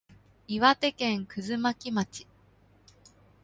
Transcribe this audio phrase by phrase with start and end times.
[0.47, 2.25] 岩手県葛巻町